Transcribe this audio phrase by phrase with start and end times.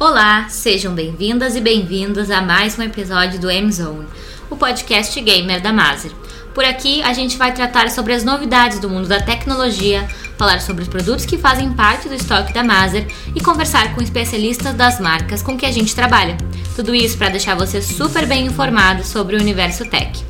[0.00, 4.06] Olá, sejam bem-vindas e bem-vindos a mais um episódio do M-Zone,
[4.48, 6.12] o podcast gamer da Maser.
[6.54, 10.06] Por aqui a gente vai tratar sobre as novidades do mundo da tecnologia,
[10.38, 14.72] falar sobre os produtos que fazem parte do estoque da Maser e conversar com especialistas
[14.74, 16.36] das marcas com que a gente trabalha.
[16.76, 20.24] Tudo isso para deixar você super bem informado sobre o universo tech.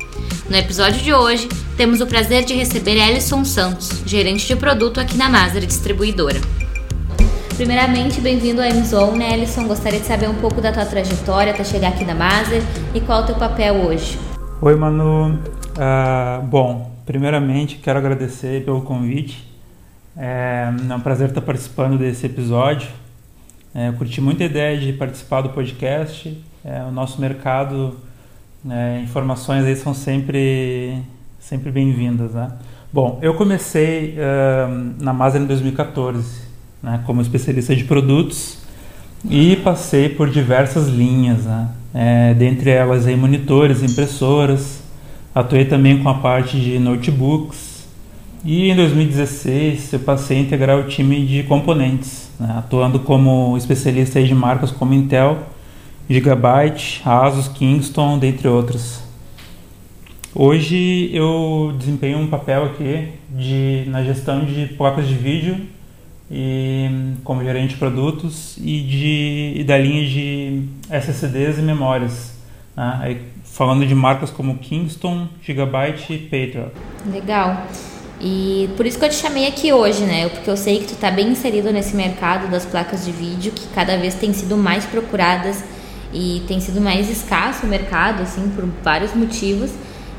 [0.49, 1.47] No episódio de hoje,
[1.77, 6.58] temos o prazer de receber Ellison Santos, gerente de produto aqui na Maser Distribuidora.
[7.59, 9.67] Primeiramente, bem-vindo à Amazon, né, Ellison?
[9.67, 12.61] Gostaria de saber um pouco da tua trajetória até chegar aqui na Maser
[12.95, 14.17] e qual é o teu papel hoje.
[14.61, 15.33] Oi, Manu.
[15.33, 19.45] Uh, bom, primeiramente quero agradecer pelo convite.
[20.15, 22.87] É, é um prazer estar participando desse episódio.
[23.75, 26.41] É, curti muito a ideia de participar do podcast.
[26.63, 27.97] É, o nosso mercado,
[28.71, 30.97] é, informações aí são sempre,
[31.41, 32.35] sempre bem-vindas.
[32.35, 32.53] Né?
[32.93, 36.47] Bom, eu comecei uh, na Maser em 2014
[36.81, 38.59] né, como especialista de produtos
[39.29, 44.81] e passei por diversas linhas, né, é, dentre elas aí monitores, impressoras,
[45.33, 47.87] atuei também com a parte de notebooks
[48.43, 54.23] e em 2016 eu passei a integrar o time de componentes, né, atuando como especialista
[54.23, 55.39] de marcas como Intel,
[56.09, 59.03] Gigabyte, Asus, Kingston, dentre outras.
[60.33, 65.57] Hoje eu desempenho um papel aqui de, na gestão de placas de vídeo
[66.31, 72.33] e como gerente de produtos e, de, e da linha de SSDs e memórias.
[72.75, 72.99] Né?
[73.01, 76.71] Aí, falando de marcas como Kingston, Gigabyte e Patriot.
[77.11, 77.65] Legal.
[78.21, 80.27] E por isso que eu te chamei aqui hoje, né?
[80.27, 83.67] Porque eu sei que tu está bem inserido nesse mercado das placas de vídeo, que
[83.69, 85.63] cada vez tem sido mais procuradas
[86.13, 89.71] e tem sido mais escasso o mercado, assim, por vários motivos.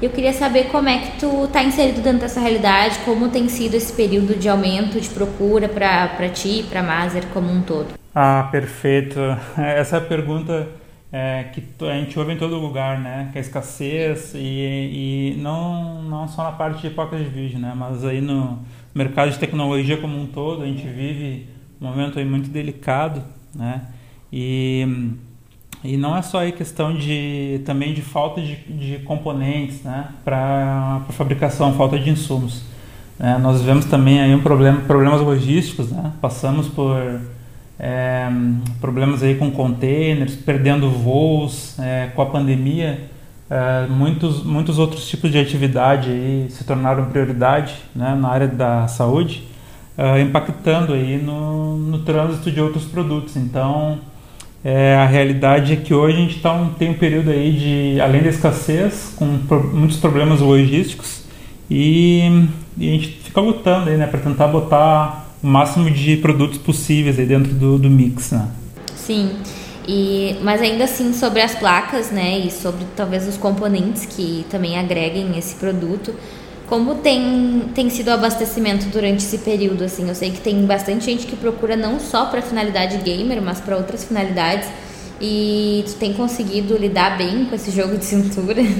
[0.02, 3.74] Eu queria saber como é que tu está inserido dentro dessa realidade, como tem sido
[3.74, 7.88] esse período de aumento de procura para ti, para a Maser como um todo.
[8.14, 9.20] Ah, perfeito.
[9.58, 10.68] Essa é a pergunta
[11.12, 13.28] é, que a gente ouve em todo lugar, né?
[13.30, 17.58] Que é a escassez e, e não, não só na parte de placas de vídeo,
[17.58, 17.74] né?
[17.76, 18.58] Mas aí no
[18.94, 21.46] mercado de tecnologia como um todo, a gente vive
[21.78, 23.22] um momento aí muito delicado,
[23.54, 23.82] né?
[24.32, 25.12] E
[25.82, 31.00] e não é só aí questão de também de falta de, de componentes né, para
[31.08, 32.62] a fabricação, falta de insumos.
[33.18, 36.12] É, nós vemos também aí um problema, problemas logísticos, né?
[36.22, 36.96] passamos por
[37.78, 38.30] é,
[38.80, 43.10] problemas aí com containers, perdendo voos, é, com a pandemia,
[43.50, 48.86] é, muitos, muitos outros tipos de atividade aí se tornaram prioridade né, na área da
[48.86, 49.48] saúde,
[50.26, 53.36] impactando aí no, no trânsito de outros produtos.
[53.36, 53.98] Então,
[54.64, 58.22] é, a realidade é que hoje a gente tá tem um período aí de, além
[58.22, 61.22] da escassez, com pro, muitos problemas logísticos
[61.70, 66.58] e, e, a gente fica lutando aí, né, para tentar botar o máximo de produtos
[66.58, 68.48] possíveis aí dentro do, do mix, né?
[68.94, 69.36] Sim.
[69.88, 74.78] E, mas ainda assim sobre as placas, né, e sobre talvez os componentes que também
[74.78, 76.14] agreguem esse produto,
[76.70, 79.82] como tem, tem sido o abastecimento durante esse período?
[79.82, 83.60] Assim, eu sei que tem bastante gente que procura não só para finalidade gamer, mas
[83.60, 84.68] para outras finalidades.
[85.20, 88.62] E tu tem conseguido lidar bem com esse jogo de cintura?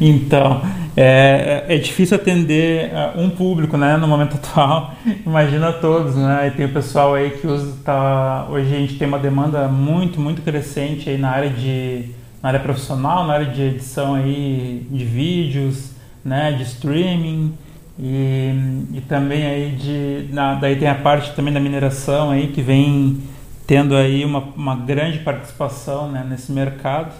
[0.00, 0.62] então,
[0.96, 4.94] é, é difícil atender uh, um público, né, no momento atual.
[5.24, 6.48] Imagina todos, né?
[6.48, 10.20] E tem o pessoal aí que usa, tá, hoje a gente tem uma demanda muito,
[10.20, 12.10] muito crescente aí na área de
[12.44, 17.56] na área profissional, na área de edição aí de vídeos, né, de streaming
[17.98, 18.52] e,
[18.92, 23.22] e também aí de na, daí tem a parte também da mineração aí que vem
[23.66, 27.14] tendo aí uma, uma grande participação né, nesse mercado.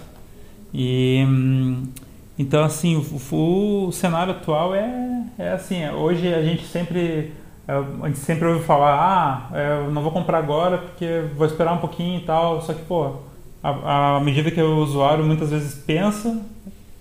[0.71, 1.25] E
[2.37, 3.35] então assim o,
[3.87, 7.33] o cenário atual é, é assim hoje a gente sempre
[7.67, 11.79] a gente sempre ouve falar ah eu não vou comprar agora porque vou esperar um
[11.79, 13.15] pouquinho e tal só que pô
[13.65, 16.37] à medida que o usuário muitas vezes pensa,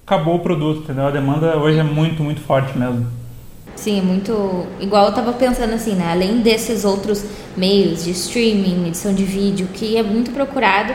[0.07, 1.07] acabou o produto, entendeu?
[1.07, 3.07] A demanda hoje é muito, muito forte mesmo.
[3.77, 4.67] Sim, é muito.
[4.81, 6.11] Igual eu estava pensando assim, né?
[6.11, 7.25] Além desses outros
[7.57, 10.95] meios de streaming, edição de vídeo, que é muito procurado,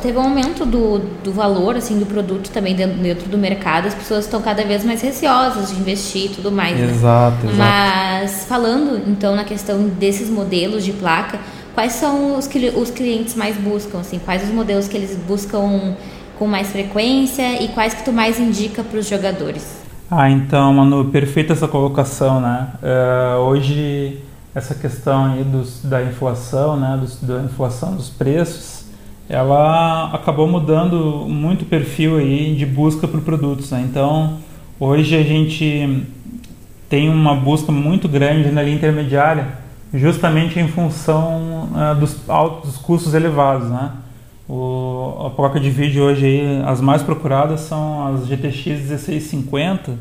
[0.00, 3.88] teve um aumento do, do valor assim do produto também dentro, dentro do mercado.
[3.88, 6.80] As pessoas estão cada vez mais receosas de investir e tudo mais.
[6.80, 7.52] Exato, né?
[7.52, 7.56] exato.
[7.56, 11.38] Mas falando então na questão desses modelos de placa,
[11.74, 15.94] quais são os que os clientes mais buscam, assim, quais os modelos que eles buscam
[16.38, 19.78] com mais frequência e quais que tu mais indica para os jogadores?
[20.10, 22.68] Ah, então, Manu, perfeita essa colocação, né?
[22.82, 24.22] Uh, hoje
[24.54, 28.86] essa questão aí dos, da inflação, né, dos, da inflação dos preços,
[29.28, 33.86] ela acabou mudando muito o perfil aí de busca por produtos, né?
[33.88, 34.38] Então,
[34.80, 36.06] hoje a gente
[36.88, 43.14] tem uma busca muito grande na linha intermediária justamente em função uh, dos altos custos
[43.14, 43.92] elevados, né?
[44.48, 49.98] O, a placa de vídeo hoje aí, as mais procuradas são as GTX 1650,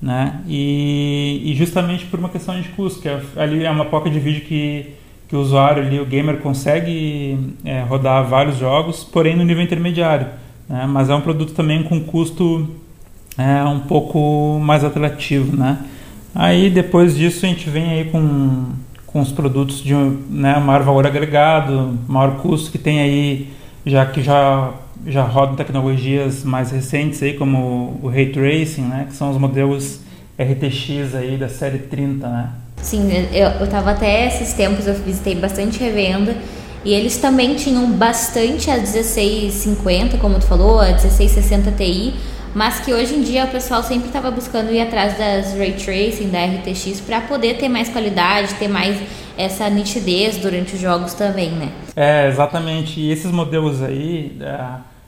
[0.00, 0.40] né?
[0.46, 4.20] E, e justamente por uma questão de custo, que é, ali é uma placa de
[4.20, 4.90] vídeo que,
[5.28, 10.28] que o usuário ali, o gamer consegue é, rodar vários jogos, porém no nível intermediário,
[10.68, 10.86] né?
[10.88, 12.68] Mas é um produto também com custo
[13.36, 15.78] é, um pouco mais atrativo, né?
[16.34, 18.66] Aí depois disso a gente vem aí com,
[19.12, 23.50] com os produtos de né, maior valor agregado, maior custo que tem aí
[23.84, 24.72] já que já
[25.04, 30.00] já rodam tecnologias mais recentes aí como o Ray Tracing, né, que são os modelos
[30.38, 32.50] RTX aí da série 30, né?
[32.76, 36.36] Sim, eu, eu tava até esses tempos, eu visitei bastante revenda
[36.84, 42.14] e eles também tinham bastante a 1650, como tu falou, a 1660 Ti,
[42.54, 46.28] mas que hoje em dia o pessoal sempre estava buscando ir atrás das ray tracing
[46.28, 49.00] da RTX para poder ter mais qualidade, ter mais
[49.38, 51.70] essa nitidez durante os jogos também, né?
[51.96, 53.00] É, exatamente.
[53.00, 54.64] E esses modelos aí, é,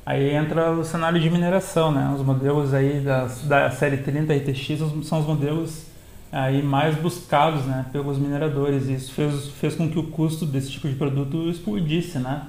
[0.07, 2.13] aí entra o cenário de mineração, né?
[2.15, 5.94] Os modelos aí das, da série 30 RTX são os modelos
[6.35, 8.89] aí mais buscados, né, pelos mineradores.
[8.89, 12.43] Isso fez, fez com que o custo desse tipo de produto explodisse, né?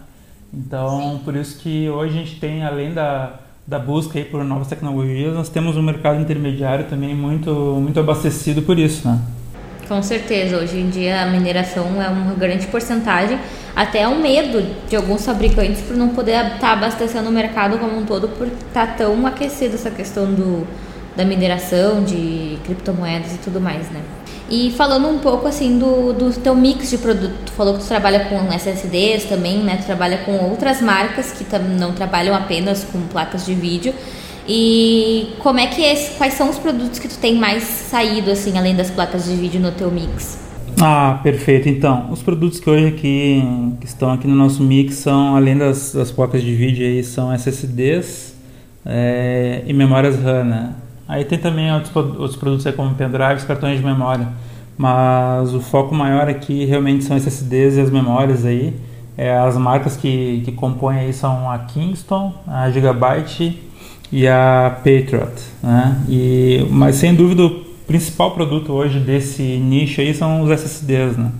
[0.54, 1.22] Então, Sim.
[1.24, 5.34] por isso que hoje a gente tem, além da da busca aí por novas tecnologias,
[5.34, 9.20] nós temos um mercado intermediário também muito, muito abastecido por isso, né?
[9.88, 13.40] Com certeza, hoje em dia a mineração é uma grande porcentagem,
[13.76, 18.06] até um medo de alguns fabricantes por não poder estar abastecendo o mercado como um
[18.06, 20.66] todo por estar tá tão aquecido essa questão do,
[21.16, 24.02] da mineração, de criptomoedas e tudo mais, né?
[24.50, 27.88] E falando um pouco assim do, do teu mix de produto, tu falou que tu
[27.88, 29.78] trabalha com SSDs também, né?
[29.78, 33.94] Tu trabalha com outras marcas que não trabalham apenas com placas de vídeo.
[34.48, 38.56] E como é que é, quais são os produtos que tu tem mais saído assim,
[38.58, 40.46] além das placas de vídeo no teu mix?
[40.80, 41.68] Ah, perfeito.
[41.68, 43.44] Então, os produtos que hoje aqui
[43.80, 47.34] que estão aqui no nosso mix são, além das, das placas de vídeo aí, são
[47.34, 48.36] SSDs
[48.86, 50.76] é, e memórias RAM, né?
[51.08, 54.28] Aí tem também outros, outros produtos aí como pendrives, cartões de memória.
[54.78, 58.74] Mas o foco maior aqui realmente são esses SSDs e as memórias aí.
[59.18, 63.62] É, as marcas que, que compõem aí são a Kingston, a Gigabyte
[64.12, 65.42] e a Patriot.
[65.64, 66.02] Né?
[66.10, 71.18] E, mas sem dúvida o principal produto hoje desse nicho aí são os SSDs.
[71.18, 71.32] Né?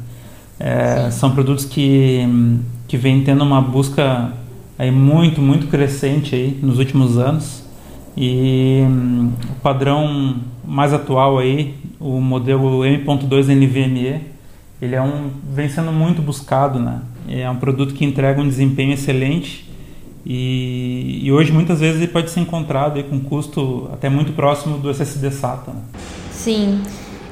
[0.60, 2.24] É, são produtos que,
[2.88, 4.32] que vem tendo uma busca
[4.80, 7.65] aí muito, muito crescente aí nos últimos anos.
[8.18, 14.22] E hum, o padrão mais atual aí, o modelo M.2 NVMe,
[14.82, 17.02] ele é um vem sendo muito buscado, né?
[17.28, 19.66] É um produto que entrega um desempenho excelente
[20.26, 24.78] e, e hoje muitas vezes ele pode ser encontrado aí com custo até muito próximo
[24.78, 25.72] do SSD SATA.
[25.72, 25.82] Né?
[26.32, 26.82] Sim.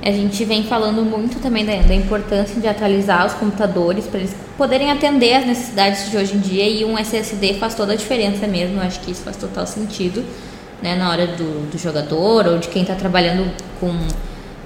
[0.01, 4.35] A gente vem falando muito também da, da importância de atualizar os computadores para eles
[4.57, 8.45] poderem atender às necessidades de hoje em dia e um SSD faz toda a diferença
[8.45, 8.81] mesmo.
[8.81, 10.23] Acho que isso faz total sentido
[10.83, 13.49] né, na hora do, do jogador ou de quem está trabalhando
[13.79, 13.89] com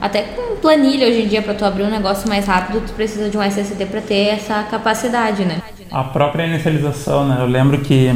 [0.02, 3.30] até com planilha hoje em dia para tu abrir um negócio mais rápido, tu precisa
[3.30, 5.62] de um SSD para ter essa capacidade, né?
[5.92, 7.38] A própria inicialização, né?
[7.40, 8.10] Eu lembro que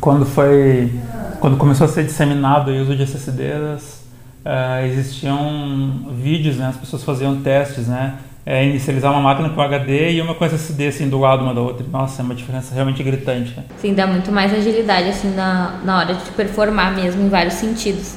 [0.00, 0.92] quando foi
[1.40, 4.02] quando começou a ser disseminado o uso de SSDs,
[4.44, 6.68] uh, existiam vídeos, né?
[6.68, 8.14] As pessoas faziam testes, né?
[8.48, 11.60] É, inicializar uma máquina com HD e uma com SSD assim do lado uma da
[11.60, 11.86] outra.
[11.92, 13.54] Nossa, é uma diferença realmente gritante.
[13.54, 13.64] Né?
[13.76, 18.16] Sim, dá muito mais agilidade assim na, na hora de performar mesmo em vários sentidos.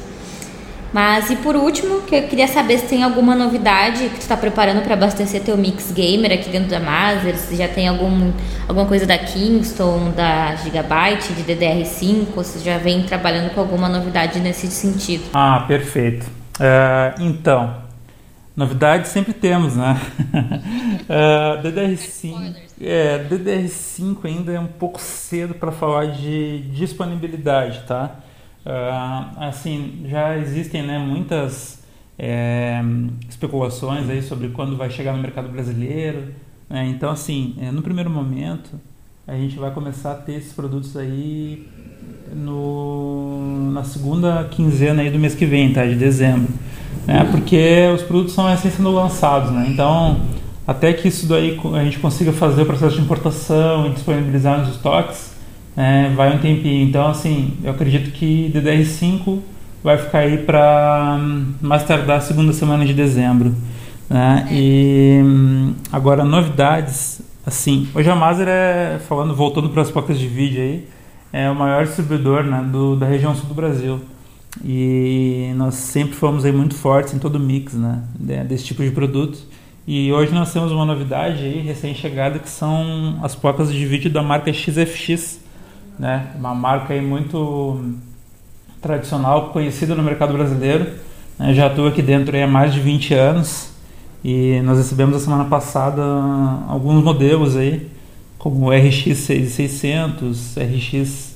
[0.94, 4.38] Mas e por último, que eu queria saber se tem alguma novidade que tu está
[4.38, 8.32] preparando para abastecer teu mix gamer aqui dentro da Maser, se já tem algum,
[8.70, 13.90] alguma coisa da Kingston, da Gigabyte, de DDR5, ou se já vem trabalhando com alguma
[13.90, 15.24] novidade nesse sentido.
[15.34, 16.26] Ah, perfeito.
[16.60, 17.81] Uh, então,
[18.56, 20.00] Novidades sempre temos, né?
[21.08, 28.20] uh, é, DDR5, é, DDR5 ainda é um pouco cedo para falar de disponibilidade, tá?
[28.66, 31.82] Uh, assim, já existem né, muitas
[32.20, 32.82] é,
[33.30, 36.34] especulações aí sobre quando vai chegar no mercado brasileiro.
[36.70, 36.88] Né?
[36.88, 38.70] Então, assim, é, no primeiro momento,
[39.26, 41.68] a gente vai começar a ter esses produtos aí
[42.36, 45.86] no, na segunda quinzena aí do mês que vem, tá?
[45.86, 46.54] De dezembro
[47.06, 47.28] né?
[47.32, 49.66] porque os produtos são assim sendo lançados, né?
[49.70, 50.20] Então,
[50.66, 54.70] até que isso daí a gente consiga fazer o processo de importação e disponibilizar nos
[54.76, 55.32] estoques,
[55.76, 56.88] é, vai um tempinho.
[56.88, 59.40] Então, assim, eu acredito que DDR5
[59.84, 63.56] vai ficar aí para hum, mais tardar a segunda semana de dezembro.
[64.10, 64.48] Né?
[64.52, 70.28] E hum, agora, novidades, assim, hoje a Maser é, falando, voltando para as placas de
[70.28, 70.88] vídeo aí,
[71.34, 74.02] é o maior distribuidor né, do, da região sul do Brasil.
[74.64, 78.04] E nós sempre fomos aí muito fortes em todo o mix né,
[78.48, 79.40] desse tipo de produto.
[79.88, 84.22] E hoje nós temos uma novidade aí, recém-chegada, que são as placas de vídeo da
[84.22, 85.40] marca XFX,
[85.98, 86.28] né?
[86.38, 87.84] Uma marca aí muito
[88.82, 90.88] tradicional, conhecida no mercado brasileiro.
[91.38, 91.54] Né?
[91.54, 93.72] Já estou aqui dentro há mais de 20 anos
[94.24, 96.04] e nós recebemos a semana passada
[96.68, 97.90] alguns modelos aí,
[98.38, 101.31] como o RX 6600, RX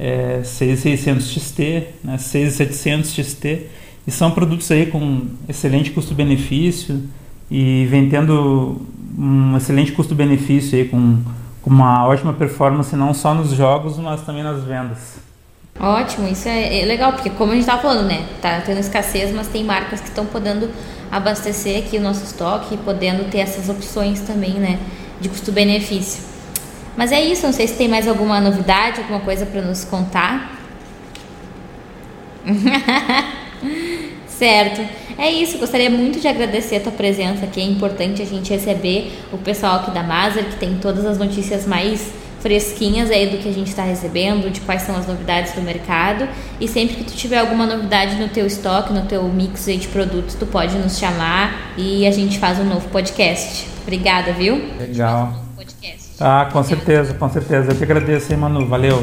[0.00, 2.16] é, 6600 XT, né?
[2.16, 3.66] 6700 XT,
[4.06, 7.02] e são produtos aí com excelente custo-benefício,
[7.50, 8.80] e vem tendo
[9.18, 11.18] um excelente custo-benefício aí com,
[11.60, 15.18] com uma ótima performance não só nos jogos, mas também nas vendas.
[15.78, 18.26] Ótimo, isso é, é legal, porque como a gente estava falando, né?
[18.40, 20.70] Tá tendo escassez, mas tem marcas que estão podendo
[21.10, 24.78] abastecer aqui o nosso estoque e podendo ter essas opções também, né?
[25.20, 26.29] De custo-benefício.
[27.00, 30.54] Mas é isso, não sei se tem mais alguma novidade, alguma coisa para nos contar.
[34.28, 34.86] certo.
[35.16, 37.58] É isso, gostaria muito de agradecer a tua presença aqui.
[37.58, 41.66] É importante a gente receber o pessoal aqui da Maser, que tem todas as notícias
[41.66, 45.62] mais fresquinhas aí do que a gente está recebendo, de quais são as novidades do
[45.62, 46.28] mercado.
[46.60, 50.34] E sempre que tu tiver alguma novidade no teu estoque, no teu mix de produtos,
[50.34, 53.66] tu pode nos chamar e a gente faz um novo podcast.
[53.84, 54.62] Obrigada, viu?
[54.78, 55.49] Legal.
[56.20, 57.72] Ah, com certeza, com certeza.
[57.72, 58.66] Eu que agradeço, hein, Manu.
[58.66, 59.02] Valeu.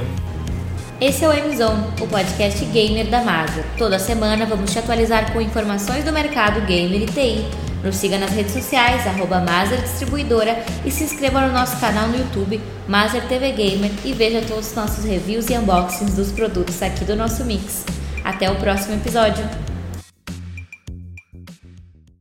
[1.01, 3.63] Esse é o M-Zone, o podcast gamer da Maser.
[3.77, 7.45] Toda semana vamos te atualizar com informações do mercado gamer e TI.
[7.83, 12.17] Nos siga nas redes sociais, arroba Maser Distribuidora e se inscreva no nosso canal no
[12.17, 17.05] YouTube, Maser TV Gamer e veja todos os nossos reviews e unboxings dos produtos aqui
[17.05, 17.85] do nosso mix.
[18.23, 19.76] Até o próximo episódio!